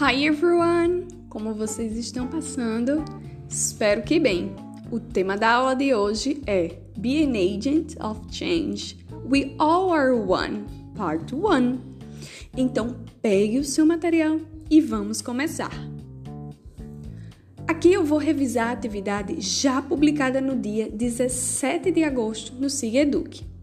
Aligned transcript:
Hi 0.00 0.26
everyone! 0.26 1.06
Como 1.28 1.54
vocês 1.54 1.96
estão 1.96 2.26
passando? 2.26 3.04
Espero 3.48 4.02
que 4.02 4.18
bem. 4.18 4.52
O 4.90 4.98
tema 4.98 5.36
da 5.36 5.52
aula 5.52 5.76
de 5.76 5.94
hoje 5.94 6.42
é 6.48 6.80
Be 6.98 7.22
an 7.22 7.30
Agent 7.30 7.94
of 8.00 8.20
Change. 8.28 8.98
We 9.30 9.54
all 9.56 9.92
are 9.92 10.10
one, 10.10 10.64
part 10.96 11.32
1. 11.32 11.78
Então, 12.56 12.96
pegue 13.22 13.60
o 13.60 13.64
seu 13.64 13.86
material 13.86 14.40
e 14.68 14.80
vamos 14.80 15.22
começar. 15.22 15.70
Aqui 17.68 17.92
eu 17.92 18.04
vou 18.04 18.18
revisar 18.18 18.70
a 18.70 18.72
atividade 18.72 19.40
já 19.40 19.80
publicada 19.80 20.40
no 20.40 20.56
dia 20.56 20.90
17 20.90 21.92
de 21.92 22.02
agosto 22.02 22.52
no 22.56 22.68
SIG 22.68 22.96
Eduque. 22.96 23.53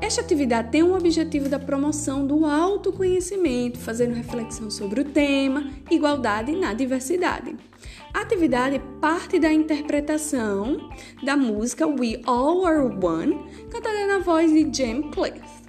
Esta 0.00 0.20
atividade 0.20 0.70
tem 0.70 0.82
o 0.82 0.94
objetivo 0.94 1.48
da 1.48 1.58
promoção 1.58 2.26
do 2.26 2.44
autoconhecimento, 2.44 3.78
fazendo 3.78 4.14
reflexão 4.14 4.70
sobre 4.70 5.00
o 5.00 5.04
tema 5.04 5.70
igualdade 5.90 6.52
na 6.54 6.74
diversidade. 6.74 7.56
A 8.12 8.20
atividade 8.20 8.80
parte 9.00 9.38
da 9.38 9.52
interpretação 9.52 10.90
da 11.22 11.36
música 11.36 11.86
We 11.86 12.20
All 12.26 12.64
Are 12.66 12.84
One, 13.04 13.38
cantada 13.70 14.06
na 14.06 14.18
voz 14.18 14.52
de 14.52 14.68
Jim 14.72 15.10
Cliff. 15.10 15.64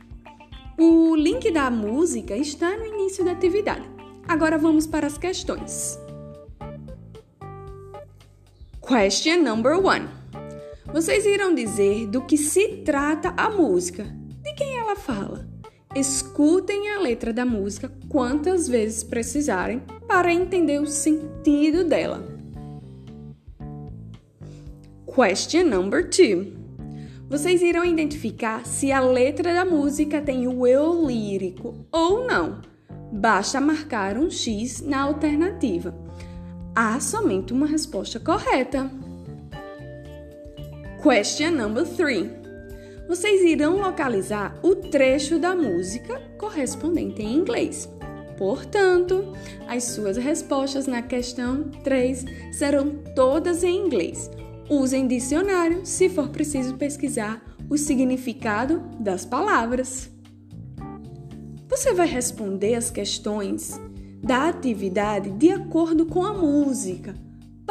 O 0.78 1.16
link 1.16 1.50
da 1.52 1.72
música 1.72 2.36
está 2.36 2.76
no 2.76 2.86
início 2.86 3.24
da 3.24 3.32
atividade. 3.32 3.90
Agora 4.28 4.58
vamos 4.58 4.86
para 4.86 5.08
as 5.08 5.18
questões. 5.18 5.98
Question 8.82 9.42
number 9.42 9.80
one. 9.80 10.25
Vocês 10.96 11.26
irão 11.26 11.54
dizer 11.54 12.08
do 12.08 12.22
que 12.22 12.38
se 12.38 12.78
trata 12.86 13.34
a 13.36 13.50
música 13.50 14.06
quem 14.56 14.78
ela 14.78 14.96
fala. 14.96 15.46
Escutem 15.94 16.92
a 16.92 17.02
letra 17.02 17.34
da 17.34 17.46
música 17.46 17.92
quantas 18.08 18.70
vezes 18.70 19.04
precisarem 19.04 19.82
para 20.08 20.34
entender 20.34 20.80
o 20.80 20.88
sentido 20.88 21.84
dela. 21.84 22.26
Question 25.06 25.66
number 25.66 26.10
two. 26.10 26.54
Vocês 27.30 27.62
irão 27.62 27.84
identificar 27.84 28.66
se 28.66 28.90
a 28.94 29.02
letra 29.02 29.54
da 29.54 29.66
música 29.66 30.22
tem 30.22 30.48
o 30.48 30.66
eu 30.66 31.06
lírico 31.06 31.86
ou 31.92 32.26
não. 32.26 32.62
Basta 33.12 33.60
marcar 33.60 34.18
um 34.18 34.30
X 34.30 34.80
na 34.80 35.02
alternativa. 35.02 35.94
Há 36.74 36.98
somente 37.02 37.52
uma 37.52 37.68
resposta 37.68 38.18
correta. 38.18 38.90
Question 41.06 41.52
number 41.52 41.86
three 41.86 42.32
vocês 43.08 43.44
irão 43.44 43.78
localizar 43.78 44.58
o 44.64 44.76
trecho 44.76 45.38
da 45.38 45.56
música 45.56 46.20
correspondente 46.40 47.22
em 47.22 47.36
inglês. 47.36 47.88
Portanto, 48.40 49.32
as 49.68 49.84
suas 49.84 50.18
respostas 50.18 50.88
na 50.88 51.04
questão 51.04 51.70
3 51.84 52.26
serão 52.52 53.04
todas 53.16 53.64
em 53.64 53.86
inglês. 53.86 54.32
Usem 54.68 55.06
dicionário 55.08 55.86
se 55.86 56.10
for 56.10 56.30
preciso 56.30 56.74
pesquisar 56.74 57.40
o 57.70 57.78
significado 57.78 58.80
das 59.00 59.24
palavras. 59.24 60.10
Você 61.70 61.94
vai 61.94 62.08
responder 62.08 62.74
as 62.74 62.90
questões 62.90 63.80
da 64.24 64.50
atividade 64.50 65.30
de 65.30 65.52
acordo 65.52 66.08
com 66.08 66.24
a 66.24 66.34
música. 66.34 67.14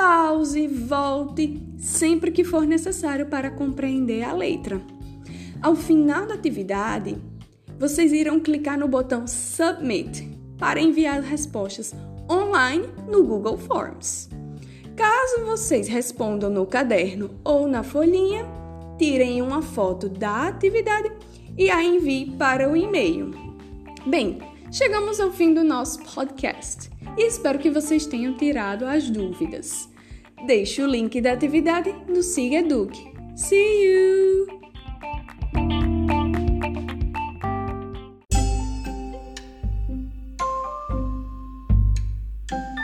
Pause, 0.06 0.68
volte 0.68 1.62
sempre 1.78 2.30
que 2.30 2.44
for 2.44 2.66
necessário 2.66 3.24
para 3.24 3.50
compreender 3.50 4.22
a 4.22 4.34
letra. 4.34 4.78
Ao 5.62 5.74
final 5.74 6.26
da 6.26 6.34
atividade, 6.34 7.16
vocês 7.78 8.12
irão 8.12 8.38
clicar 8.38 8.78
no 8.78 8.86
botão 8.86 9.26
Submit 9.26 10.28
para 10.58 10.78
enviar 10.78 11.20
as 11.20 11.24
respostas 11.24 11.94
online 12.30 12.86
no 13.08 13.24
Google 13.24 13.56
Forms. 13.56 14.28
Caso 14.94 15.46
vocês 15.46 15.88
respondam 15.88 16.50
no 16.50 16.66
caderno 16.66 17.40
ou 17.42 17.66
na 17.66 17.82
folhinha, 17.82 18.44
tirem 18.98 19.40
uma 19.40 19.62
foto 19.62 20.10
da 20.10 20.48
atividade 20.48 21.10
e 21.56 21.70
a 21.70 21.82
envie 21.82 22.30
para 22.36 22.70
o 22.70 22.76
e-mail. 22.76 23.30
Bem, 24.04 24.38
chegamos 24.70 25.18
ao 25.18 25.32
fim 25.32 25.54
do 25.54 25.64
nosso 25.64 25.98
podcast 26.14 26.90
e 27.16 27.26
espero 27.26 27.58
que 27.58 27.70
vocês 27.70 28.04
tenham 28.04 28.36
tirado 28.36 28.84
as 28.84 29.08
dúvidas. 29.08 29.93
Deixe 30.46 30.82
o 30.82 30.86
link 30.86 31.20
da 31.22 31.32
atividade 31.32 31.94
no 32.06 32.22
Siga 32.22 32.56
Eduque. 32.58 33.12
See 33.34 33.56
you! 33.56 34.46
you 42.50 42.83